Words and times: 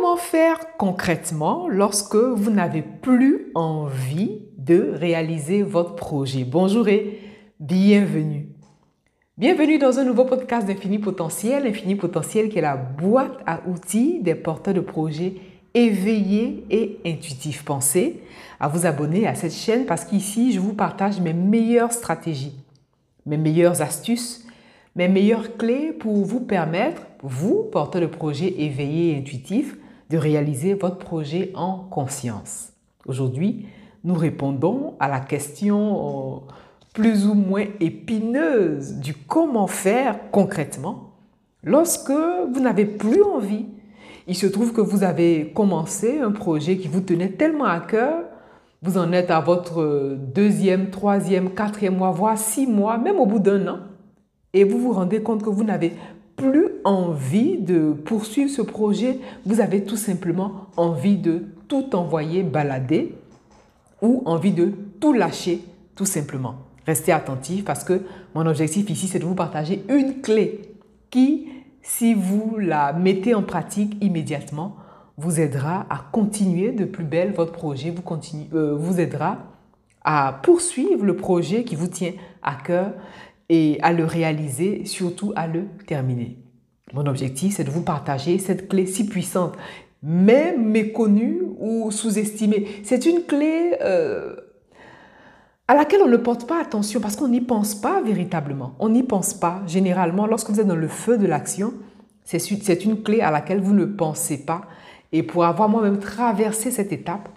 Comment 0.00 0.16
faire 0.16 0.78
concrètement 0.78 1.68
lorsque 1.68 2.16
vous 2.16 2.50
n'avez 2.50 2.80
plus 2.80 3.50
envie 3.54 4.46
de 4.56 4.92
réaliser 4.94 5.62
votre 5.62 5.94
projet? 5.94 6.44
Bonjour 6.44 6.88
et 6.88 7.18
bienvenue. 7.60 8.48
Bienvenue 9.36 9.76
dans 9.76 9.98
un 9.98 10.04
nouveau 10.04 10.24
podcast 10.24 10.66
d'Infini 10.66 11.00
Potentiel. 11.00 11.66
Infini 11.66 11.96
Potentiel 11.96 12.48
qui 12.48 12.56
est 12.56 12.62
la 12.62 12.76
boîte 12.76 13.40
à 13.44 13.60
outils 13.68 14.20
des 14.22 14.34
porteurs 14.34 14.72
de 14.72 14.80
projets 14.80 15.34
éveillés 15.74 16.64
et 16.70 16.98
intuitifs. 17.04 17.62
Pensez 17.62 18.22
à 18.58 18.68
vous 18.68 18.86
abonner 18.86 19.26
à 19.26 19.34
cette 19.34 19.52
chaîne 19.52 19.84
parce 19.84 20.06
qu'ici, 20.06 20.52
je 20.52 20.60
vous 20.60 20.72
partage 20.72 21.20
mes 21.20 21.34
meilleures 21.34 21.92
stratégies, 21.92 22.56
mes 23.26 23.36
meilleures 23.36 23.82
astuces, 23.82 24.46
mes 24.96 25.08
meilleures 25.08 25.58
clés 25.58 25.92
pour 25.92 26.24
vous 26.24 26.40
permettre, 26.40 27.02
vous, 27.22 27.64
porteur 27.70 28.00
de 28.00 28.06
projet 28.06 28.62
éveillé 28.62 29.12
et 29.12 29.18
intuitif, 29.18 29.76
de 30.10 30.18
réaliser 30.18 30.74
votre 30.74 30.98
projet 30.98 31.52
en 31.54 31.78
conscience. 31.78 32.72
Aujourd'hui, 33.06 33.66
nous 34.02 34.14
répondons 34.14 34.94
à 34.98 35.08
la 35.08 35.20
question 35.20 36.40
euh, 36.48 36.52
plus 36.92 37.26
ou 37.26 37.34
moins 37.34 37.64
épineuse 37.78 38.94
du 38.94 39.14
comment 39.14 39.68
faire 39.68 40.30
concrètement 40.32 41.12
lorsque 41.62 42.10
vous 42.10 42.60
n'avez 42.60 42.86
plus 42.86 43.22
envie. 43.22 43.66
Il 44.26 44.34
se 44.34 44.46
trouve 44.46 44.72
que 44.72 44.80
vous 44.80 45.04
avez 45.04 45.52
commencé 45.54 46.18
un 46.18 46.32
projet 46.32 46.76
qui 46.76 46.88
vous 46.88 47.00
tenait 47.00 47.30
tellement 47.30 47.64
à 47.64 47.80
cœur, 47.80 48.24
vous 48.82 48.98
en 48.98 49.12
êtes 49.12 49.30
à 49.30 49.40
votre 49.40 50.16
deuxième, 50.34 50.90
troisième, 50.90 51.50
quatrième 51.50 51.96
mois, 51.96 52.10
voire 52.10 52.38
six 52.38 52.66
mois, 52.66 52.98
même 52.98 53.20
au 53.20 53.26
bout 53.26 53.38
d'un 53.38 53.66
an, 53.68 53.78
et 54.52 54.64
vous 54.64 54.78
vous 54.78 54.92
rendez 54.92 55.22
compte 55.22 55.42
que 55.42 55.50
vous 55.50 55.64
n'avez 55.64 55.92
plus 56.40 56.68
envie 56.84 57.58
de 57.58 57.92
poursuivre 57.92 58.50
ce 58.50 58.62
projet, 58.62 59.18
vous 59.44 59.60
avez 59.60 59.84
tout 59.84 59.96
simplement 59.96 60.66
envie 60.76 61.18
de 61.18 61.44
tout 61.68 61.94
envoyer 61.94 62.42
balader 62.42 63.14
ou 64.00 64.22
envie 64.24 64.52
de 64.52 64.72
tout 65.00 65.12
lâcher 65.12 65.62
tout 65.94 66.06
simplement. 66.06 66.54
Restez 66.86 67.12
attentifs 67.12 67.64
parce 67.64 67.84
que 67.84 68.02
mon 68.34 68.46
objectif 68.46 68.88
ici, 68.88 69.06
c'est 69.06 69.18
de 69.18 69.24
vous 69.24 69.34
partager 69.34 69.84
une 69.90 70.22
clé 70.22 70.62
qui, 71.10 71.48
si 71.82 72.14
vous 72.14 72.56
la 72.58 72.94
mettez 72.94 73.34
en 73.34 73.42
pratique 73.42 74.02
immédiatement, 74.02 74.76
vous 75.18 75.40
aidera 75.40 75.86
à 75.90 76.06
continuer 76.10 76.72
de 76.72 76.86
plus 76.86 77.04
belle 77.04 77.32
votre 77.32 77.52
projet, 77.52 77.90
vous, 77.90 78.02
euh, 78.54 78.74
vous 78.74 78.98
aidera 78.98 79.38
à 80.02 80.40
poursuivre 80.42 81.04
le 81.04 81.16
projet 81.16 81.64
qui 81.64 81.76
vous 81.76 81.88
tient 81.88 82.12
à 82.42 82.54
cœur 82.54 82.92
et 83.50 83.78
à 83.82 83.92
le 83.92 84.04
réaliser, 84.04 84.84
surtout 84.86 85.32
à 85.34 85.48
le 85.48 85.64
terminer. 85.86 86.38
Mon 86.94 87.04
objectif, 87.06 87.56
c'est 87.56 87.64
de 87.64 87.70
vous 87.70 87.82
partager 87.82 88.38
cette 88.38 88.68
clé 88.68 88.86
si 88.86 89.06
puissante, 89.06 89.56
mais 90.04 90.56
méconnue 90.56 91.42
ou 91.58 91.90
sous-estimée. 91.90 92.66
C'est 92.84 93.06
une 93.06 93.24
clé 93.24 93.74
euh, 93.82 94.36
à 95.66 95.74
laquelle 95.74 96.00
on 96.04 96.08
ne 96.08 96.16
porte 96.16 96.46
pas 96.46 96.60
attention 96.60 97.00
parce 97.00 97.16
qu'on 97.16 97.28
n'y 97.28 97.40
pense 97.40 97.74
pas 97.74 98.00
véritablement. 98.00 98.76
On 98.78 98.88
n'y 98.88 99.02
pense 99.02 99.34
pas. 99.34 99.62
Généralement, 99.66 100.26
lorsque 100.26 100.50
vous 100.50 100.60
êtes 100.60 100.66
dans 100.68 100.76
le 100.76 100.88
feu 100.88 101.18
de 101.18 101.26
l'action, 101.26 101.74
c'est 102.24 102.84
une 102.84 103.02
clé 103.02 103.20
à 103.20 103.32
laquelle 103.32 103.60
vous 103.60 103.74
ne 103.74 103.84
pensez 103.84 104.44
pas. 104.44 104.62
Et 105.10 105.24
pour 105.24 105.44
avoir 105.44 105.68
moi-même 105.68 105.98
traversé 105.98 106.70
cette 106.70 106.92
étape 106.92 107.28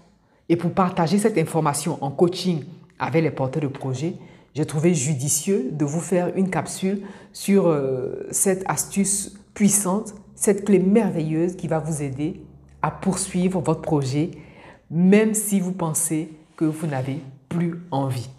et 0.47 0.57
pour 0.57 0.73
partager 0.73 1.17
cette 1.17 1.39
information 1.39 1.97
en 2.01 2.11
coaching 2.11 2.65
avec 2.99 3.23
les 3.23 3.31
porteurs 3.31 3.63
de 3.63 3.67
projets, 3.67 4.13
j'ai 4.55 4.65
trouvé 4.65 4.93
judicieux 4.93 5.69
de 5.71 5.85
vous 5.85 5.99
faire 5.99 6.35
une 6.35 6.49
capsule 6.49 7.01
sur 7.31 7.67
euh, 7.67 8.27
cette 8.31 8.63
astuce 8.67 9.39
puissante, 9.53 10.13
cette 10.35 10.65
clé 10.65 10.79
merveilleuse 10.79 11.55
qui 11.55 11.67
va 11.67 11.79
vous 11.79 12.03
aider 12.03 12.41
à 12.81 12.91
poursuivre 12.91 13.61
votre 13.61 13.81
projet, 13.81 14.31
même 14.91 15.33
si 15.33 15.59
vous 15.59 15.71
pensez 15.71 16.29
que 16.55 16.65
vous 16.65 16.85
n'avez 16.85 17.19
plus 17.49 17.81
envie. 17.91 18.29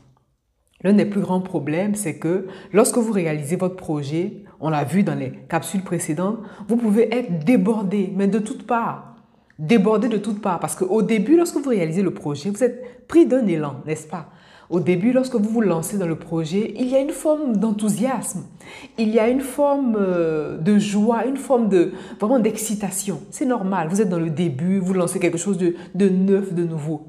L'un 0.83 0.93
des 0.93 1.07
plus 1.07 1.23
grands 1.23 1.41
problèmes, 1.41 1.95
c'est 1.95 2.19
que 2.19 2.47
lorsque 2.73 2.99
vous 2.99 3.13
réalisez 3.13 3.57
votre 3.57 3.77
projet, 3.77 4.45
on 4.61 4.69
l'a 4.69 4.85
vu 4.85 5.03
dans 5.03 5.15
les 5.15 5.33
capsules 5.49 5.83
précédentes, 5.83 6.39
vous 6.69 6.77
pouvez 6.77 7.13
être 7.13 7.45
débordé, 7.45 8.13
mais 8.15 8.29
de 8.29 8.39
toutes 8.39 8.67
parts. 8.67 9.17
Débordé 9.59 10.09
de 10.09 10.19
toutes 10.19 10.43
parts, 10.43 10.61
parce 10.61 10.77
qu'au 10.77 11.01
début, 11.01 11.37
lorsque 11.37 11.57
vous 11.57 11.71
réalisez 11.71 12.03
le 12.03 12.13
projet, 12.13 12.51
vous 12.51 12.63
êtes 12.63 13.07
pris 13.09 13.25
d'un 13.25 13.47
élan, 13.47 13.77
n'est-ce 13.87 14.07
pas? 14.07 14.29
Au 14.75 14.81
début, 14.81 15.13
lorsque 15.13 15.37
vous 15.37 15.49
vous 15.49 15.61
lancez 15.61 15.99
dans 15.99 16.07
le 16.09 16.17
projet, 16.17 16.75
il 16.77 16.89
y 16.89 16.97
a 16.97 17.01
une 17.01 17.13
forme 17.13 17.57
d'enthousiasme, 17.59 18.43
il 18.99 19.09
y 19.11 19.21
a 19.21 19.29
une 19.29 19.41
forme 19.41 19.97
euh, 19.97 20.59
de 20.59 20.79
joie, 20.79 21.27
une 21.27 21.37
forme 21.37 21.69
de 21.69 21.93
vraiment 22.19 22.41
d'excitation. 22.41 23.21
C'est 23.31 23.47
normal, 23.47 23.87
vous 23.89 24.01
êtes 24.01 24.09
dans 24.09 24.19
le 24.19 24.31
début, 24.31 24.81
vous 24.81 24.93
lancez 24.93 25.21
quelque 25.21 25.39
chose 25.39 25.59
de, 25.59 25.77
de 25.95 26.09
neuf, 26.09 26.53
de 26.53 26.65
nouveau. 26.65 27.07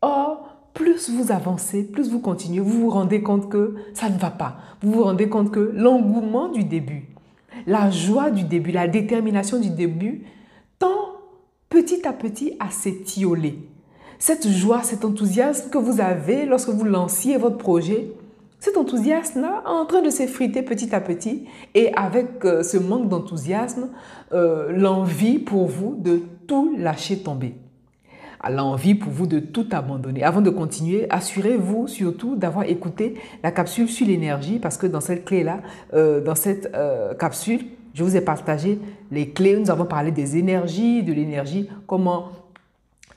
Or, 0.00 0.46
plus 0.74 1.10
vous 1.10 1.32
avancez, 1.32 1.82
plus 1.82 2.08
vous 2.08 2.20
continuez, 2.20 2.60
vous 2.60 2.82
vous 2.82 2.90
rendez 2.90 3.20
compte 3.20 3.48
que 3.48 3.74
ça 3.94 4.08
ne 4.08 4.16
va 4.16 4.30
pas. 4.30 4.58
Vous 4.80 4.92
vous 4.92 5.02
rendez 5.02 5.28
compte 5.28 5.50
que 5.50 5.72
l'engouement 5.74 6.50
du 6.50 6.62
début, 6.62 7.08
la 7.66 7.90
joie 7.90 8.30
du 8.30 8.44
début, 8.44 8.70
la 8.70 8.86
détermination 8.86 9.58
du 9.58 9.70
début 9.70 10.22
tend 10.78 11.16
petit 11.68 12.06
à 12.06 12.12
petit 12.12 12.56
à 12.60 12.70
s'étioler 12.70 13.58
cette 14.22 14.46
joie, 14.48 14.84
cet 14.84 15.04
enthousiasme 15.04 15.68
que 15.68 15.78
vous 15.78 16.00
avez 16.00 16.46
lorsque 16.46 16.68
vous 16.68 16.84
lanciez 16.84 17.38
votre 17.38 17.58
projet, 17.58 18.06
cet 18.60 18.76
enthousiasme-là 18.76 19.64
est 19.66 19.68
en 19.68 19.84
train 19.84 20.00
de 20.00 20.10
s'effriter 20.10 20.62
petit 20.62 20.94
à 20.94 21.00
petit 21.00 21.48
et 21.74 21.92
avec 21.94 22.44
euh, 22.44 22.62
ce 22.62 22.76
manque 22.76 23.08
d'enthousiasme, 23.08 23.88
euh, 24.32 24.70
l'envie 24.70 25.40
pour 25.40 25.66
vous 25.66 25.96
de 25.98 26.22
tout 26.46 26.72
lâcher 26.78 27.18
tomber. 27.18 27.56
L'envie 28.48 28.94
pour 28.94 29.10
vous 29.10 29.26
de 29.26 29.40
tout 29.40 29.66
abandonner. 29.72 30.22
Avant 30.22 30.40
de 30.40 30.50
continuer, 30.50 31.08
assurez-vous 31.10 31.88
surtout 31.88 32.36
d'avoir 32.36 32.66
écouté 32.66 33.14
la 33.42 33.50
capsule 33.50 33.88
sur 33.88 34.06
l'énergie 34.06 34.60
parce 34.60 34.76
que 34.76 34.86
dans 34.86 35.00
cette 35.00 35.24
clé-là, 35.24 35.62
euh, 35.94 36.20
dans 36.20 36.36
cette 36.36 36.70
capsule, 37.18 37.62
je 37.92 38.04
vous 38.04 38.16
ai 38.16 38.20
partagé 38.20 38.78
les 39.10 39.30
clés. 39.30 39.56
Nous 39.58 39.70
avons 39.72 39.84
parlé 39.84 40.12
des 40.12 40.36
énergies, 40.36 41.02
de 41.02 41.12
l'énergie, 41.12 41.68
comment 41.88 42.28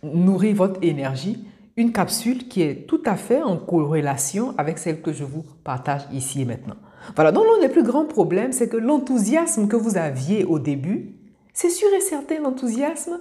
nourrir 0.03 0.56
votre 0.56 0.79
énergie, 0.83 1.45
une 1.78 1.91
capsule 1.91 2.47
qui 2.47 2.61
est 2.61 2.88
tout 2.88 3.01
à 3.06 3.16
fait 3.16 3.41
en 3.41 3.57
corrélation 3.57 4.53
avec 4.57 4.78
celle 4.78 5.01
que 5.01 5.11
je 5.11 5.23
vous 5.23 5.45
partage 5.63 6.01
ici 6.13 6.41
et 6.41 6.45
maintenant. 6.45 6.75
Voilà, 7.16 7.31
donc 7.31 7.45
l'un 7.45 7.67
des 7.67 7.72
plus 7.72 7.83
grands 7.83 8.05
problèmes, 8.05 8.51
c'est 8.51 8.69
que 8.69 8.78
l'enthousiasme 8.78 9.67
que 9.67 9.75
vous 9.75 9.97
aviez 9.97 10.44
au 10.45 10.59
début, 10.59 11.11
c'est 11.53 11.69
sûr 11.69 11.88
et 11.95 12.01
certain, 12.01 12.41
l'enthousiasme, 12.41 13.19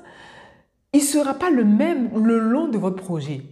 il 0.93 1.01
ne 1.01 1.05
sera 1.05 1.35
pas 1.35 1.51
le 1.51 1.65
même 1.65 2.11
le 2.25 2.39
long 2.39 2.69
de 2.69 2.79
votre 2.79 2.97
projet. 2.97 3.43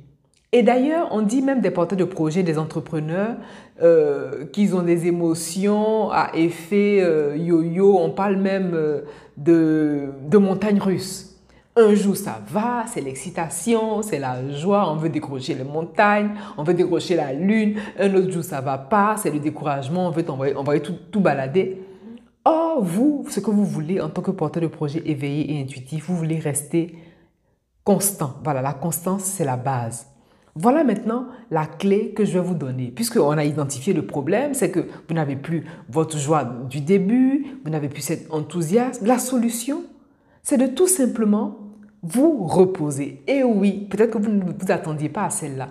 Et 0.52 0.62
d'ailleurs, 0.62 1.08
on 1.12 1.22
dit 1.22 1.40
même 1.40 1.60
des 1.60 1.70
porteurs 1.70 1.98
de 1.98 2.04
projets, 2.04 2.42
des 2.42 2.58
entrepreneurs, 2.58 3.36
euh, 3.82 4.44
qu'ils 4.46 4.76
ont 4.76 4.82
des 4.82 5.06
émotions 5.06 6.10
à 6.10 6.30
effet 6.34 6.98
euh, 7.00 7.36
yo-yo. 7.36 7.98
On 7.98 8.10
parle 8.10 8.36
même 8.36 8.72
euh, 8.74 9.00
de, 9.38 10.10
de 10.28 10.38
montagnes 10.38 10.78
russes. 10.78 11.31
Un 11.74 11.94
jour, 11.94 12.14
ça 12.14 12.38
va, 12.48 12.84
c'est 12.86 13.00
l'excitation, 13.00 14.02
c'est 14.02 14.18
la 14.18 14.46
joie, 14.50 14.92
on 14.92 14.96
veut 14.96 15.08
décrocher 15.08 15.54
les 15.54 15.64
montagnes, 15.64 16.32
on 16.58 16.64
veut 16.64 16.74
décrocher 16.74 17.16
la 17.16 17.32
lune. 17.32 17.76
Un 17.98 18.14
autre 18.14 18.30
jour, 18.30 18.44
ça 18.44 18.60
va 18.60 18.76
pas, 18.76 19.16
c'est 19.16 19.30
le 19.30 19.38
découragement, 19.38 20.08
on 20.08 20.10
veut 20.10 20.28
envoyer, 20.28 20.82
tout, 20.82 20.96
tout 21.10 21.20
balader. 21.20 21.80
Or, 22.44 22.82
vous, 22.82 23.24
ce 23.30 23.40
que 23.40 23.50
vous 23.50 23.64
voulez 23.64 24.02
en 24.02 24.10
tant 24.10 24.20
que 24.20 24.32
porteur 24.32 24.62
de 24.62 24.66
projet 24.66 25.02
éveillé 25.06 25.54
et 25.54 25.62
intuitif, 25.62 26.08
vous 26.08 26.16
voulez 26.16 26.38
rester 26.38 26.94
constant. 27.84 28.34
Voilà, 28.44 28.60
la 28.60 28.74
constance, 28.74 29.22
c'est 29.22 29.44
la 29.44 29.56
base. 29.56 30.08
Voilà 30.54 30.84
maintenant 30.84 31.28
la 31.50 31.64
clé 31.64 32.12
que 32.12 32.26
je 32.26 32.34
vais 32.34 32.44
vous 32.44 32.54
donner. 32.54 32.88
Puisqu'on 32.88 33.38
a 33.38 33.44
identifié 33.44 33.94
le 33.94 34.06
problème, 34.06 34.52
c'est 34.52 34.70
que 34.70 34.80
vous 35.08 35.14
n'avez 35.14 35.36
plus 35.36 35.64
votre 35.88 36.18
joie 36.18 36.44
du 36.44 36.82
début, 36.82 37.46
vous 37.64 37.70
n'avez 37.70 37.88
plus 37.88 38.02
cet 38.02 38.30
enthousiasme. 38.30 39.06
La 39.06 39.18
solution, 39.18 39.84
c'est 40.42 40.56
de 40.58 40.66
tout 40.66 40.88
simplement 40.88 41.58
vous 42.02 42.44
reposer. 42.46 43.22
Et 43.26 43.42
oui, 43.42 43.86
peut-être 43.88 44.10
que 44.10 44.18
vous 44.18 44.30
ne 44.30 44.44
vous 44.44 44.70
attendiez 44.72 45.08
pas 45.08 45.24
à 45.24 45.30
celle-là. 45.30 45.68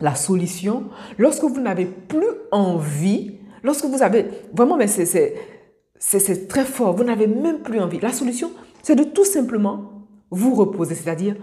La 0.00 0.14
solution, 0.14 0.84
lorsque 1.18 1.44
vous 1.44 1.60
n'avez 1.60 1.84
plus 1.86 2.24
envie, 2.52 3.38
lorsque 3.62 3.84
vous 3.84 4.02
avez 4.02 4.26
vraiment, 4.54 4.76
mais 4.76 4.86
c'est 4.86 6.48
très 6.48 6.64
fort, 6.64 6.96
vous 6.96 7.04
n'avez 7.04 7.26
même 7.26 7.60
plus 7.60 7.80
envie. 7.80 8.00
La 8.00 8.12
solution, 8.12 8.50
c'est 8.82 8.94
de 8.94 9.04
tout 9.04 9.24
simplement 9.26 10.06
vous 10.30 10.54
reposer, 10.54 10.94
c'est-à-dire 10.94 11.36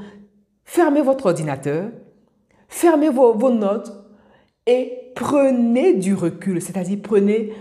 fermez 0.64 1.02
votre 1.02 1.28
ordinateur, 1.28 1.92
fermez 2.68 3.10
vos, 3.10 3.34
vos 3.34 3.52
notes 3.52 3.92
et 4.66 5.12
prenez 5.16 5.94
du 5.94 6.16
recul, 6.16 6.62
c'est-à-dire 6.62 7.00
prenez 7.04 7.54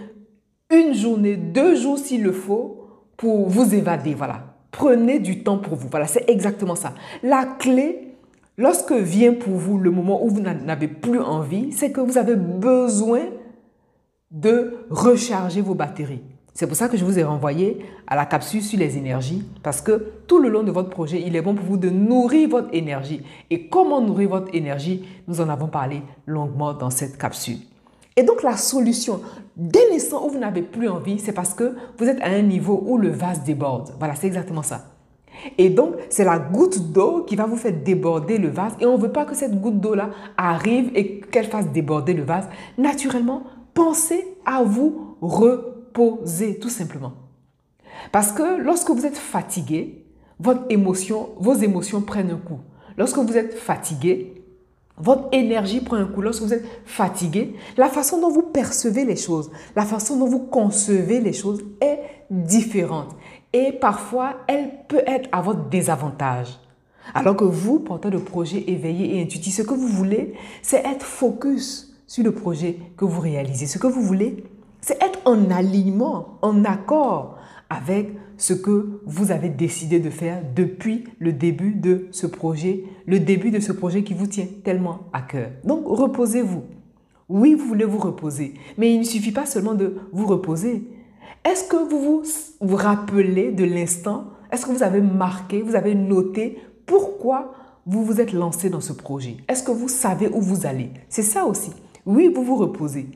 une 0.71 0.95
journée, 0.95 1.37
deux 1.37 1.75
jours 1.75 1.99
s'il 1.99 2.23
le 2.23 2.33
faut 2.33 2.85
pour 3.17 3.49
vous 3.49 3.75
évader. 3.75 4.15
Voilà. 4.15 4.56
Prenez 4.77 5.19
du 5.19 5.43
temps 5.43 5.57
pour 5.57 5.75
vous. 5.75 5.89
Voilà, 5.89 6.07
c'est 6.07 6.29
exactement 6.29 6.75
ça. 6.75 6.93
La 7.23 7.47
clé, 7.47 8.15
lorsque 8.59 8.93
vient 8.93 9.33
pour 9.33 9.55
vous 9.55 9.79
le 9.79 9.91
moment 9.91 10.23
où 10.23 10.29
vous 10.29 10.43
n'avez 10.43 10.87
plus 10.87 11.19
envie, 11.19 11.73
c'est 11.73 11.91
que 11.93 12.01
vous 12.01 12.19
avez 12.19 12.37
besoin 12.37 13.23
de 14.31 14.75
recharger 14.91 15.63
vos 15.63 15.75
batteries. 15.75 16.23
C'est 16.53 16.67
pour 16.67 16.77
ça 16.77 16.89
que 16.89 16.97
je 16.99 17.05
vous 17.05 17.19
ai 17.19 17.25
renvoyé 17.25 17.79
à 18.07 18.17
la 18.17 18.27
capsule 18.27 18.63
sur 18.63 18.79
les 18.79 18.99
énergies, 18.99 19.45
parce 19.63 19.81
que 19.81 20.13
tout 20.27 20.39
le 20.39 20.51
long 20.51 20.63
de 20.63 20.71
votre 20.71 20.91
projet, 20.91 21.23
il 21.27 21.37
est 21.37 21.43
bon 21.43 21.55
pour 21.55 21.65
vous 21.65 21.77
de 21.79 21.89
nourrir 21.89 22.51
votre 22.51 22.69
énergie. 22.75 23.23
Et 23.51 23.69
comment 23.69 24.01
nourrir 24.03 24.31
votre 24.31 24.55
énergie, 24.55 25.05
nous 25.27 25.41
en 25.41 25.49
avons 25.49 25.69
parlé 25.69 26.03
longuement 26.27 26.75
dans 26.75 26.91
cette 26.91 27.17
capsule. 27.17 27.59
Et 28.17 28.23
donc 28.23 28.43
la 28.43 28.57
solution, 28.57 29.21
dès 29.57 29.91
l'instant 29.91 30.27
où 30.27 30.31
vous 30.31 30.39
n'avez 30.39 30.63
plus 30.63 30.89
envie, 30.89 31.19
c'est 31.19 31.33
parce 31.33 31.53
que 31.53 31.75
vous 31.99 32.07
êtes 32.07 32.21
à 32.23 32.29
un 32.29 32.43
niveau 32.43 32.83
où 32.87 32.97
le 32.97 33.11
vase 33.11 33.45
déborde. 33.45 33.93
Voilà, 33.99 34.15
c'est 34.15 34.27
exactement 34.27 34.63
ça. 34.63 34.87
Et 35.59 35.69
donc, 35.69 35.97
c'est 36.09 36.25
la 36.25 36.39
goutte 36.39 36.93
d'eau 36.93 37.25
qui 37.25 37.37
va 37.37 37.45
vous 37.45 37.57
faire 37.57 37.75
déborder 37.75 38.39
le 38.39 38.49
vase. 38.49 38.73
Et 38.81 38.87
on 38.87 38.97
ne 38.97 39.03
veut 39.03 39.13
pas 39.13 39.27
que 39.27 39.35
cette 39.35 39.61
goutte 39.61 39.81
d'eau-là 39.81 40.11
arrive 40.39 40.91
et 40.95 41.21
qu'elle 41.21 41.47
fasse 41.47 41.69
déborder 41.69 42.15
le 42.15 42.23
vase. 42.23 42.49
Naturellement, 42.79 43.43
pensez 43.75 44.27
à 44.47 44.63
vous 44.63 45.17
reposer, 45.21 46.59
tout 46.59 46.71
simplement. 46.71 47.13
Parce 48.13 48.33
que 48.33 48.59
lorsque 48.63 48.91
vous 48.91 49.05
êtes 49.05 49.19
fatigué, 49.19 50.07
vos 50.39 50.55
émotions 50.71 52.01
prennent 52.01 52.31
un 52.31 52.39
coup. 52.39 52.61
Lorsque 52.97 53.19
vous 53.19 53.37
êtes 53.37 53.55
fatigué, 53.55 54.36
votre 54.99 55.29
énergie 55.33 55.81
prend 55.81 55.97
un 55.97 56.07
coup 56.07 56.23
lorsque 56.23 56.43
vous 56.43 56.55
êtes 56.55 56.65
fatigué. 56.85 57.55
La 57.77 57.89
façon 57.89 58.21
dont 58.21 58.31
vous 58.31 58.43
percevez 58.43 59.05
les 59.05 59.17
choses, 59.17 59.51
la 59.75 59.85
façon 59.85 60.17
dont 60.17 60.27
vous 60.27 60.41
concevez 60.41 61.21
les 61.21 61.33
choses 61.33 61.63
est 61.81 62.01
différente. 62.31 63.15
Et 63.53 63.73
parfois, 63.73 64.37
elle 64.47 64.71
peut 64.89 65.03
être 65.07 65.29
à 65.33 65.43
votre 65.43 65.69
désavantage. 65.69 66.59
Alors 67.15 67.37
que 67.37 67.45
vous, 67.45 67.81
porteur 67.81 68.11
de 68.11 68.19
projet 68.19 68.65
éveillé 68.67 69.17
et 69.17 69.23
intuitif, 69.23 69.55
ce 69.55 69.63
que 69.63 69.75
vous 69.75 69.87
voulez, 69.87 70.35
c'est 70.63 70.85
être 70.85 71.05
focus 71.05 71.95
sur 72.07 72.25
le 72.25 72.33
projet 72.33 72.79
que 72.97 73.05
vous 73.05 73.21
réalisez. 73.21 73.67
Ce 73.67 73.79
que 73.79 73.87
vous 73.87 74.03
voulez, 74.03 74.45
c'est 74.81 75.01
être 75.03 75.21
en 75.25 75.51
alignement, 75.51 76.39
en 76.43 76.65
accord 76.65 77.37
avec 77.71 78.11
ce 78.37 78.53
que 78.53 79.01
vous 79.05 79.31
avez 79.31 79.49
décidé 79.49 80.01
de 80.01 80.11
faire 80.11 80.43
depuis 80.55 81.05
le 81.19 81.33
début 81.33 81.73
de 81.73 82.09
ce 82.11 82.27
projet, 82.27 82.85
le 83.07 83.21
début 83.21 83.51
de 83.51 83.61
ce 83.61 83.73
projet 83.73 84.03
qui 84.03 84.15
vous 84.15 84.27
tient 84.27 84.47
tellement 84.65 85.01
à 85.13 85.23
cœur. 85.23 85.51
Donc, 85.65 85.87
reposez-vous. 85.87 86.65
Oui, 87.29 87.55
vous 87.55 87.67
voulez 87.67 87.85
vous 87.85 87.99
reposer, 87.99 88.55
mais 88.79 88.93
il 88.93 89.01
ne 89.01 89.05
suffit 89.05 89.33
pas 89.33 89.47
seulement 89.47 89.75
de 89.75 89.97
vous 90.13 90.27
reposer. 90.27 90.85
Est-ce 91.45 91.65
que 91.65 91.77
vous 91.77 92.23
vous, 92.61 92.77
rappelez 92.77 93.51
de 93.51 93.65
l'instant? 93.65 94.27
Est-ce 94.53 94.67
que 94.67 94.71
vous 94.71 94.83
avez 94.83 95.01
marqué, 95.01 95.63
vous 95.63 95.75
avez 95.75 95.95
noté 95.95 96.59
pourquoi 96.87 97.53
vous 97.85 98.05
vous 98.05 98.21
êtes 98.21 98.33
lancé 98.33 98.71
dans 98.71 98.81
ce 98.81 98.93
projet? 98.93 99.39
Est-ce 99.49 99.65
que 99.65 99.73
vous 99.73 99.89
savez 99.89 100.29
où 100.29 100.41
vous 100.41 100.67
allez? 100.67 100.91
C'est 101.09 101.23
ça 101.23 101.47
aussi. 101.47 101.71
Oui, 102.05 102.31
vous 102.33 102.45
vous 102.45 102.57
reposez. 102.57 103.09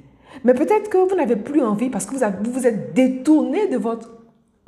Mais 0.44 0.55
peut-être 0.55 0.90
que 0.90 1.08
vous 1.08 1.16
n'avez 1.16 1.37
plus 1.37 1.61
envie 1.62 1.90
parce 1.90 2.06
que 2.06 2.14
vous 2.14 2.52
vous 2.52 2.66
êtes 2.66 2.94
détourné 2.94 3.69
de 3.69 3.76
votre 3.76 4.19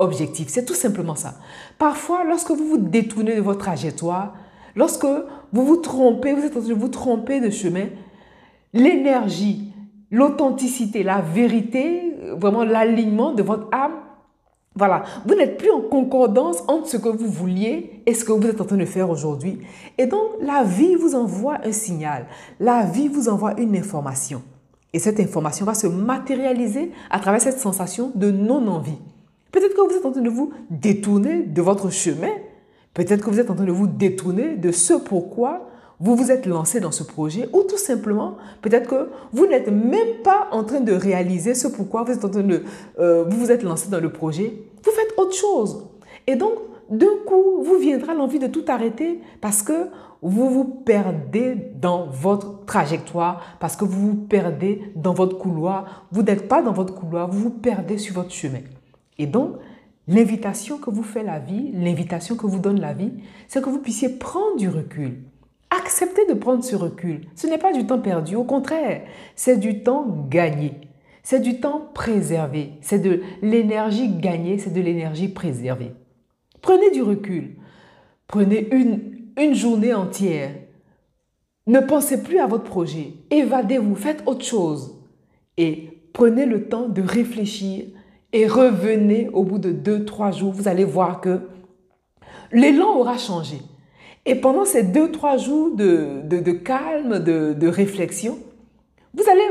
objectif. 0.03 0.47
C'est 0.49 0.65
tout 0.65 0.73
simplement 0.73 1.15
ça. 1.15 1.35
Parfois, 1.77 2.23
lorsque 2.23 2.51
vous 2.51 2.67
vous 2.67 2.77
détournez 2.77 3.35
de 3.35 3.41
votre 3.41 3.59
trajectoire, 3.59 4.33
lorsque 4.75 5.05
vous 5.05 5.65
vous 5.65 5.77
trompez, 5.77 6.33
vous 6.33 6.43
êtes 6.43 6.55
en 6.55 6.59
train 6.59 6.69
de 6.69 6.73
vous 6.73 6.87
tromper 6.89 7.39
de 7.39 7.49
chemin, 7.49 7.87
l'énergie, 8.73 9.73
l'authenticité, 10.11 11.03
la 11.03 11.21
vérité, 11.21 12.13
vraiment 12.37 12.63
l'alignement 12.63 13.33
de 13.33 13.43
votre 13.43 13.67
âme, 13.71 13.93
voilà, 14.75 15.03
vous 15.27 15.35
n'êtes 15.35 15.57
plus 15.57 15.69
en 15.69 15.81
concordance 15.81 16.63
entre 16.67 16.87
ce 16.87 16.97
que 16.97 17.09
vous 17.09 17.29
vouliez 17.29 18.01
et 18.07 18.15
ce 18.15 18.25
que 18.25 18.31
vous 18.31 18.47
êtes 18.47 18.59
en 18.59 18.65
train 18.65 18.77
de 18.77 18.85
faire 18.85 19.09
aujourd'hui. 19.09 19.59
Et 19.99 20.07
donc, 20.07 20.23
la 20.41 20.63
vie 20.63 20.95
vous 20.95 21.13
envoie 21.13 21.59
un 21.63 21.71
signal, 21.71 22.25
la 22.59 22.83
vie 22.83 23.07
vous 23.07 23.29
envoie 23.29 23.59
une 23.59 23.75
information. 23.75 24.41
Et 24.91 24.99
cette 24.99 25.19
information 25.19 25.65
va 25.65 25.75
se 25.75 25.87
matérialiser 25.87 26.91
à 27.11 27.19
travers 27.19 27.41
cette 27.41 27.59
sensation 27.59 28.11
de 28.15 28.31
non-envie. 28.31 28.97
Peut-être 29.53 29.75
que 29.75 29.81
vous 29.81 29.95
êtes 29.95 30.05
en 30.05 30.11
train 30.11 30.21
de 30.21 30.29
vous 30.29 30.51
détourner 30.69 31.43
de 31.43 31.61
votre 31.61 31.89
chemin. 31.91 32.31
Peut-être 32.93 33.23
que 33.23 33.29
vous 33.29 33.39
êtes 33.39 33.49
en 33.49 33.55
train 33.55 33.65
de 33.65 33.71
vous 33.71 33.87
détourner 33.87 34.55
de 34.55 34.71
ce 34.71 34.95
pourquoi 34.95 35.69
vous 35.99 36.15
vous 36.15 36.31
êtes 36.31 36.47
lancé 36.47 36.79
dans 36.79 36.91
ce 36.91 37.03
projet 37.03 37.47
ou 37.53 37.61
tout 37.61 37.77
simplement, 37.77 38.35
peut-être 38.61 38.89
que 38.89 39.09
vous 39.31 39.45
n'êtes 39.45 39.69
même 39.69 40.21
pas 40.23 40.49
en 40.51 40.63
train 40.63 40.81
de 40.81 40.91
réaliser 40.91 41.53
ce 41.53 41.67
pourquoi 41.67 42.03
vous 42.03 42.11
êtes 42.11 42.25
en 42.25 42.29
train 42.29 42.43
de 42.43 42.63
euh, 42.99 43.23
vous 43.29 43.37
vous 43.37 43.51
êtes 43.51 43.63
lancé 43.63 43.89
dans 43.89 44.01
le 44.01 44.11
projet. 44.11 44.53
Vous 44.83 44.91
faites 44.91 45.17
autre 45.17 45.35
chose. 45.35 45.87
Et 46.27 46.35
donc, 46.35 46.53
d'un 46.89 47.15
coup, 47.25 47.63
vous 47.63 47.77
viendra 47.77 48.15
l'envie 48.15 48.39
de 48.39 48.47
tout 48.47 48.65
arrêter 48.67 49.21
parce 49.39 49.61
que 49.61 49.87
vous 50.21 50.49
vous 50.49 50.65
perdez 50.65 51.55
dans 51.79 52.07
votre 52.07 52.65
trajectoire, 52.65 53.57
parce 53.59 53.75
que 53.75 53.85
vous 53.85 54.09
vous 54.09 54.15
perdez 54.15 54.81
dans 54.95 55.13
votre 55.13 55.37
couloir. 55.37 56.07
Vous 56.11 56.23
n'êtes 56.23 56.47
pas 56.47 56.61
dans 56.61 56.73
votre 56.73 56.95
couloir, 56.95 57.29
vous 57.29 57.39
vous 57.39 57.49
perdez 57.49 57.97
sur 57.97 58.15
votre 58.15 58.31
chemin. 58.31 58.61
Et 59.17 59.27
donc, 59.27 59.57
l'invitation 60.07 60.77
que 60.77 60.89
vous 60.89 61.03
fait 61.03 61.23
la 61.23 61.39
vie, 61.39 61.71
l'invitation 61.73 62.35
que 62.35 62.47
vous 62.47 62.59
donne 62.59 62.79
la 62.79 62.93
vie, 62.93 63.11
c'est 63.47 63.63
que 63.63 63.69
vous 63.69 63.79
puissiez 63.79 64.09
prendre 64.09 64.57
du 64.57 64.69
recul. 64.69 65.19
Acceptez 65.69 66.25
de 66.27 66.33
prendre 66.33 66.63
ce 66.63 66.75
recul. 66.75 67.21
Ce 67.35 67.47
n'est 67.47 67.57
pas 67.57 67.73
du 67.73 67.85
temps 67.85 67.99
perdu, 67.99 68.35
au 68.35 68.43
contraire, 68.43 69.01
c'est 69.35 69.57
du 69.57 69.81
temps 69.81 70.27
gagné. 70.29 70.73
C'est 71.23 71.39
du 71.39 71.59
temps 71.59 71.89
préservé. 71.93 72.73
C'est 72.81 72.99
de 72.99 73.21
l'énergie 73.41 74.09
gagnée, 74.09 74.57
c'est 74.57 74.73
de 74.73 74.81
l'énergie 74.81 75.29
préservée. 75.29 75.93
Prenez 76.61 76.91
du 76.91 77.01
recul. 77.01 77.55
Prenez 78.27 78.73
une, 78.73 78.99
une 79.37 79.55
journée 79.55 79.93
entière. 79.93 80.51
Ne 81.65 81.79
pensez 81.79 82.21
plus 82.21 82.39
à 82.39 82.47
votre 82.47 82.65
projet. 82.65 83.13
Évadez-vous, 83.31 83.95
faites 83.95 84.23
autre 84.25 84.43
chose. 84.43 84.99
Et 85.57 86.01
prenez 86.11 86.45
le 86.45 86.67
temps 86.67 86.89
de 86.89 87.01
réfléchir 87.01 87.85
et 88.33 88.47
revenez 88.47 89.29
au 89.31 89.43
bout 89.43 89.59
de 89.59 89.71
deux, 89.71 90.03
trois 90.03 90.31
jours, 90.31 90.51
vous 90.51 90.67
allez 90.67 90.83
voir 90.83 91.21
que 91.21 91.39
l'élan 92.51 92.97
aura 92.97 93.17
changé. 93.17 93.57
Et 94.25 94.35
pendant 94.35 94.65
ces 94.65 94.83
deux, 94.83 95.11
trois 95.11 95.37
jours 95.37 95.75
de, 95.75 96.21
de, 96.23 96.51
calme, 96.51 97.19
de, 97.19 97.53
de 97.53 97.67
réflexion, 97.67 98.39
vous 99.13 99.23
allez 99.29 99.43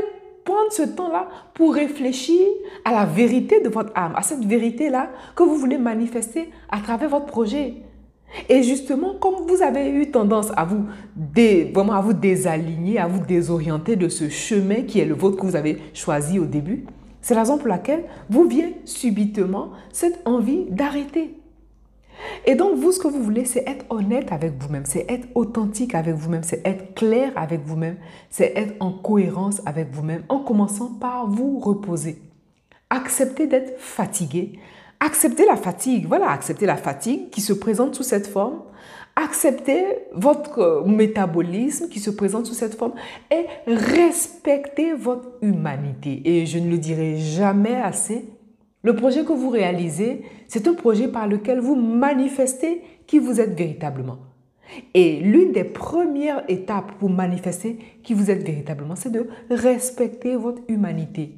prendre 0.43 0.71
ce 0.71 0.83
temps-là 0.83 1.29
pour 1.53 1.73
réfléchir 1.73 2.45
à 2.83 2.91
la 2.91 3.05
vérité 3.05 3.61
de 3.61 3.69
votre 3.69 3.91
âme, 3.95 4.13
à 4.15 4.21
cette 4.21 4.43
vérité-là 4.43 5.09
que 5.35 5.43
vous 5.43 5.55
voulez 5.55 5.77
manifester 5.77 6.49
à 6.69 6.79
travers 6.79 7.09
votre 7.09 7.27
projet. 7.27 7.75
Et 8.49 8.63
justement, 8.63 9.13
comme 9.13 9.47
vous 9.47 9.61
avez 9.61 9.89
eu 9.89 10.09
tendance 10.11 10.51
à 10.57 10.65
vous, 10.65 10.85
vraiment 11.73 11.93
à 11.93 12.01
vous 12.01 12.13
désaligner, 12.13 12.99
à 12.99 13.07
vous 13.07 13.23
désorienter 13.23 13.95
de 13.95 14.09
ce 14.09 14.27
chemin 14.27 14.81
qui 14.81 14.99
est 14.99 15.05
le 15.05 15.13
vôtre 15.13 15.37
que 15.37 15.45
vous 15.45 15.55
avez 15.55 15.77
choisi 15.93 16.39
au 16.39 16.45
début, 16.45 16.85
c'est 17.23 17.33
la 17.33 17.39
raison 17.39 17.57
pour 17.57 17.69
laquelle 17.69 18.03
vous 18.29 18.47
vient 18.47 18.69
subitement 18.85 19.71
cette 19.91 20.21
envie 20.27 20.65
d'arrêter. 20.69 21.39
Et 22.45 22.55
donc, 22.55 22.75
vous, 22.75 22.91
ce 22.91 22.99
que 22.99 23.07
vous 23.07 23.23
voulez, 23.23 23.45
c'est 23.45 23.67
être 23.67 23.85
honnête 23.89 24.31
avec 24.31 24.53
vous-même, 24.61 24.85
c'est 24.85 25.09
être 25.09 25.27
authentique 25.33 25.95
avec 25.95 26.13
vous-même, 26.13 26.43
c'est 26.43 26.65
être 26.67 26.93
clair 26.93 27.31
avec 27.35 27.61
vous-même, 27.65 27.97
c'est 28.29 28.53
être 28.55 28.75
en 28.79 28.91
cohérence 28.91 29.61
avec 29.65 29.91
vous-même, 29.91 30.23
en 30.29 30.39
commençant 30.39 30.91
par 30.99 31.27
vous 31.27 31.59
reposer. 31.59 32.21
Accepter 32.89 33.47
d'être 33.47 33.79
fatigué, 33.79 34.59
accepter 34.99 35.45
la 35.45 35.55
fatigue, 35.55 36.05
voilà, 36.07 36.29
accepter 36.29 36.65
la 36.65 36.77
fatigue 36.77 37.29
qui 37.29 37.41
se 37.41 37.53
présente 37.53 37.95
sous 37.95 38.03
cette 38.03 38.27
forme, 38.27 38.61
Acceptez 39.15 39.83
votre 40.13 40.83
métabolisme 40.87 41.87
qui 41.87 41.99
se 41.99 42.09
présente 42.09 42.47
sous 42.47 42.55
cette 42.55 42.75
forme 42.75 42.93
et 43.29 43.45
respectez 43.67 44.93
votre 44.93 45.33
humanité. 45.41 46.21
Et 46.25 46.45
je 46.45 46.57
ne 46.57 46.69
le 46.69 46.79
dirai 46.79 47.17
jamais 47.17 47.75
assez. 47.75 48.25
Le 48.81 48.95
projet 48.95 49.23
que 49.23 49.33
vous 49.33 49.49
réalisez, 49.49 50.23
c'est 50.47 50.67
un 50.67 50.73
projet 50.73 51.07
par 51.07 51.27
lequel 51.27 51.59
vous 51.59 51.75
manifestez 51.75 52.81
qui 53.05 53.19
vous 53.19 53.39
êtes 53.39 53.57
véritablement. 53.57 54.17
Et 54.93 55.19
l'une 55.19 55.51
des 55.51 55.63
premières 55.63 56.43
étapes 56.47 56.93
pour 56.99 57.09
manifester 57.09 57.77
qui 58.01 58.13
vous 58.13 58.31
êtes 58.31 58.43
véritablement, 58.43 58.95
c'est 58.95 59.11
de 59.11 59.27
respecter 59.51 60.35
votre 60.35 60.61
humanité. 60.67 61.35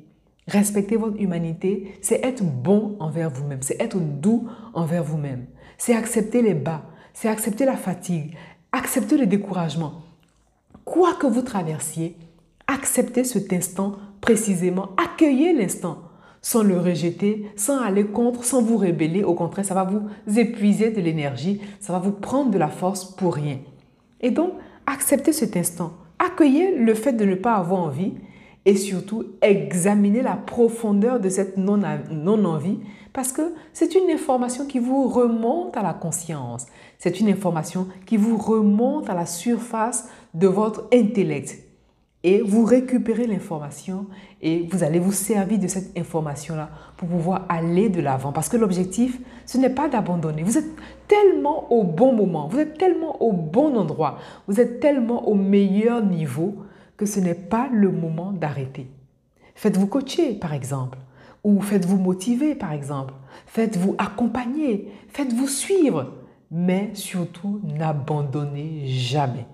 Respecter 0.47 0.95
votre 0.95 1.19
humanité, 1.19 1.95
c'est 2.01 2.23
être 2.23 2.43
bon 2.43 2.95
envers 2.99 3.31
vous-même, 3.31 3.61
c'est 3.61 3.81
être 3.81 3.97
doux 3.99 4.47
envers 4.73 5.03
vous-même, 5.03 5.45
c'est 5.77 5.95
accepter 5.95 6.43
les 6.43 6.53
bas, 6.53 6.83
c'est 7.15 7.29
accepter 7.29 7.65
la 7.65 7.77
fatigue, 7.77 8.35
accepter 8.73 9.17
le 9.17 9.25
découragement. 9.25 10.03
Quoi 10.83 11.13
que 11.13 11.25
vous 11.25 11.41
traversiez, 11.41 12.17
acceptez 12.67 13.23
cet 13.23 13.51
instant 13.53 13.95
précisément, 14.21 14.89
accueillez 14.97 15.53
l'instant 15.53 15.99
sans 16.41 16.61
le 16.61 16.77
rejeter, 16.77 17.49
sans 17.55 17.81
aller 17.81 18.05
contre, 18.05 18.43
sans 18.43 18.61
vous 18.61 18.77
rébeller. 18.77 19.23
Au 19.23 19.33
contraire, 19.33 19.65
ça 19.65 19.73
va 19.73 19.85
vous 19.85 20.39
épuiser 20.39 20.91
de 20.91 21.01
l'énergie, 21.01 21.59
ça 21.79 21.93
va 21.93 21.97
vous 21.97 22.11
prendre 22.11 22.51
de 22.51 22.59
la 22.59 22.67
force 22.67 23.05
pour 23.05 23.33
rien. 23.33 23.57
Et 24.21 24.29
donc, 24.29 24.51
acceptez 24.85 25.33
cet 25.33 25.57
instant. 25.57 25.93
Accueillez 26.19 26.77
le 26.77 26.93
fait 26.93 27.13
de 27.13 27.25
ne 27.25 27.33
pas 27.33 27.55
avoir 27.55 27.81
envie 27.81 28.13
et 28.65 28.75
surtout 28.75 29.23
examinez 29.41 30.21
la 30.21 30.35
profondeur 30.35 31.19
de 31.19 31.29
cette 31.29 31.57
non-envie 31.57 32.79
parce 33.13 33.31
que 33.31 33.53
c'est 33.71 33.95
une 33.95 34.09
information 34.09 34.65
qui 34.65 34.79
vous 34.79 35.07
remonte 35.07 35.77
à 35.77 35.83
la 35.83 35.93
conscience. 35.93 36.65
C'est 36.97 37.19
une 37.19 37.29
information 37.29 37.87
qui 38.05 38.17
vous 38.17 38.37
remonte 38.37 39.09
à 39.09 39.13
la 39.13 39.25
surface 39.25 40.09
de 40.33 40.47
votre 40.47 40.87
intellect. 40.93 41.61
et 42.23 42.41
vous 42.41 42.65
récupérez 42.65 43.27
l'information 43.27 44.07
et 44.41 44.67
vous 44.71 44.83
allez 44.83 44.97
vous 44.97 45.11
servir 45.11 45.59
de 45.59 45.67
cette 45.67 45.95
information-là 45.95 46.71
pour 46.97 47.07
pouvoir 47.07 47.45
aller 47.49 47.87
de 47.87 48.01
l'avant. 48.01 48.31
Parce 48.31 48.49
que 48.49 48.57
l'objectif, 48.57 49.19
ce 49.45 49.59
n'est 49.59 49.69
pas 49.69 49.87
d'abandonner. 49.89 50.41
Vous 50.41 50.57
êtes 50.57 50.71
tellement 51.07 51.71
au 51.71 51.83
bon 51.83 52.13
moment, 52.13 52.47
vous 52.47 52.57
êtes 52.57 52.79
tellement 52.79 53.21
au 53.21 53.31
bon 53.31 53.77
endroit, 53.77 54.17
vous 54.47 54.59
êtes 54.59 54.79
tellement 54.79 55.27
au 55.27 55.35
meilleur 55.35 56.03
niveau 56.03 56.64
que 56.97 57.05
ce 57.05 57.19
n'est 57.19 57.33
pas 57.33 57.69
le 57.71 57.91
moment 57.91 58.31
d'arrêter. 58.31 58.87
Faites-vous 59.55 59.87
coacher, 59.87 60.33
par 60.33 60.53
exemple, 60.53 60.97
ou 61.43 61.61
faites-vous 61.61 61.97
motiver, 61.97 62.55
par 62.55 62.73
exemple. 62.73 63.13
Faites-vous 63.47 63.95
accompagner, 63.97 64.91
faites-vous 65.09 65.47
suivre, 65.47 66.13
mais 66.51 66.91
surtout 66.93 67.61
n'abandonnez 67.63 68.87
jamais. 68.87 69.45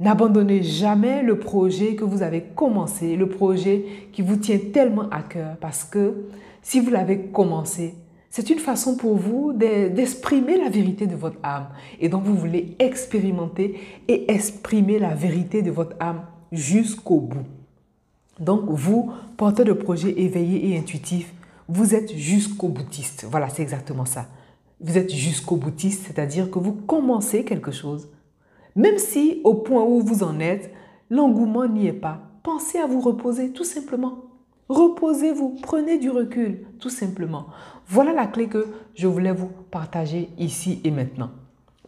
N'abandonnez 0.00 0.62
jamais 0.62 1.22
le 1.22 1.38
projet 1.38 1.94
que 1.94 2.04
vous 2.04 2.22
avez 2.22 2.42
commencé, 2.54 3.16
le 3.16 3.28
projet 3.28 3.84
qui 4.12 4.22
vous 4.22 4.36
tient 4.36 4.58
tellement 4.72 5.10
à 5.10 5.22
cœur, 5.22 5.56
parce 5.60 5.84
que 5.84 6.26
si 6.62 6.80
vous 6.80 6.90
l'avez 6.90 7.26
commencé, 7.26 7.94
c'est 8.30 8.48
une 8.48 8.60
façon 8.60 8.96
pour 8.96 9.16
vous 9.16 9.52
d'exprimer 9.52 10.56
la 10.56 10.70
vérité 10.70 11.06
de 11.06 11.16
votre 11.16 11.38
âme. 11.42 11.66
Et 12.00 12.08
donc 12.08 12.24
vous 12.24 12.36
voulez 12.36 12.76
expérimenter 12.78 13.78
et 14.08 14.32
exprimer 14.32 14.98
la 14.98 15.14
vérité 15.14 15.62
de 15.62 15.70
votre 15.70 15.96
âme 16.00 16.22
jusqu'au 16.52 17.20
bout. 17.20 17.46
Donc 18.38 18.62
vous, 18.68 19.12
porteur 19.36 19.66
de 19.66 19.72
projet 19.72 20.20
éveillé 20.20 20.70
et 20.70 20.78
intuitif, 20.78 21.32
vous 21.68 21.94
êtes 21.94 22.14
jusqu'au 22.16 22.68
boutiste. 22.68 23.26
Voilà, 23.30 23.48
c'est 23.48 23.62
exactement 23.62 24.04
ça. 24.04 24.26
Vous 24.80 24.96
êtes 24.96 25.12
jusqu'au 25.14 25.56
boutiste, 25.56 26.06
c'est-à-dire 26.06 26.50
que 26.50 26.58
vous 26.58 26.72
commencez 26.72 27.44
quelque 27.44 27.70
chose 27.70 28.08
même 28.76 28.98
si 28.98 29.40
au 29.44 29.54
point 29.54 29.82
où 29.82 30.00
vous 30.00 30.22
en 30.22 30.38
êtes, 30.40 30.72
l'engouement 31.10 31.66
n'y 31.66 31.86
est 31.86 31.92
pas, 31.92 32.20
pensez 32.42 32.78
à 32.78 32.86
vous 32.86 33.00
reposer 33.00 33.52
tout 33.52 33.64
simplement. 33.64 34.24
Reposez-vous, 34.68 35.58
prenez 35.62 35.98
du 35.98 36.10
recul, 36.10 36.64
tout 36.78 36.90
simplement. 36.90 37.46
Voilà 37.88 38.12
la 38.12 38.26
clé 38.26 38.46
que 38.46 38.68
je 38.94 39.08
voulais 39.08 39.32
vous 39.32 39.50
partager 39.70 40.28
ici 40.38 40.80
et 40.84 40.92
maintenant. 40.92 41.30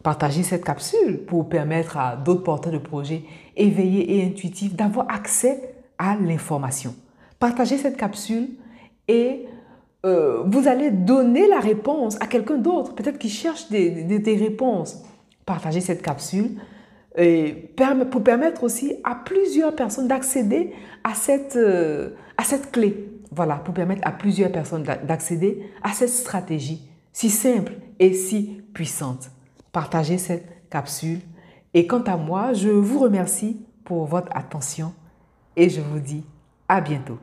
Partagez 0.03 0.43
cette 0.43 0.65
capsule 0.65 1.23
pour 1.25 1.47
permettre 1.47 1.95
à 1.95 2.17
d'autres 2.17 2.43
porteurs 2.43 2.73
de 2.73 2.77
projets 2.77 3.23
éveillés 3.55 4.17
et 4.17 4.25
intuitifs 4.25 4.75
d'avoir 4.75 5.09
accès 5.09 5.75
à 5.97 6.15
l'information. 6.15 6.95
Partagez 7.39 7.77
cette 7.77 7.97
capsule 7.97 8.49
et 9.07 9.45
euh, 10.05 10.43
vous 10.45 10.67
allez 10.67 10.91
donner 10.91 11.47
la 11.47 11.59
réponse 11.59 12.17
à 12.21 12.27
quelqu'un 12.27 12.57
d'autre, 12.57 12.95
peut-être 12.95 13.17
qui 13.17 13.29
cherche 13.29 13.69
des, 13.69 13.89
des 13.89 14.35
réponses. 14.35 15.03
Partagez 15.45 15.81
cette 15.81 16.01
capsule 16.01 16.57
pour 18.09 18.23
permettre 18.23 18.63
aussi 18.63 18.95
à 19.03 19.15
plusieurs 19.15 19.75
personnes 19.75 20.07
d'accéder 20.07 20.73
à 21.03 21.13
cette, 21.13 21.55
euh, 21.55 22.09
à 22.37 22.43
cette 22.43 22.71
clé. 22.71 23.09
Voilà, 23.31 23.55
pour 23.55 23.73
permettre 23.73 24.01
à 24.05 24.11
plusieurs 24.11 24.51
personnes 24.51 24.83
d'accéder 24.83 25.63
à 25.81 25.91
cette 25.93 26.09
stratégie 26.09 26.87
si 27.11 27.29
simple 27.29 27.73
et 27.99 28.13
si 28.13 28.61
puissante. 28.73 29.29
Partagez 29.71 30.17
cette 30.17 30.69
capsule. 30.69 31.19
Et 31.73 31.87
quant 31.87 32.03
à 32.03 32.17
moi, 32.17 32.53
je 32.53 32.69
vous 32.69 32.99
remercie 32.99 33.59
pour 33.83 34.05
votre 34.05 34.35
attention 34.35 34.93
et 35.55 35.69
je 35.69 35.81
vous 35.81 35.99
dis 35.99 36.23
à 36.67 36.81
bientôt. 36.81 37.17